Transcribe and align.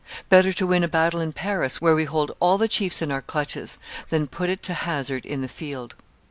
Better 0.29 0.51
to 0.53 0.65
win 0.65 0.83
a 0.83 0.87
battle 0.87 1.19
in 1.21 1.31
Paris, 1.31 1.79
where 1.79 1.93
we 1.95 2.05
hold 2.05 2.31
all 2.39 2.57
the 2.57 2.67
chiefs 2.67 3.03
in 3.03 3.11
our 3.11 3.21
clutches, 3.21 3.77
than 4.09 4.25
put 4.25 4.49
it 4.49 4.63
to 4.63 4.73
hazard 4.73 5.27
in 5.27 5.41
the 5.41 5.47
field. 5.47 5.93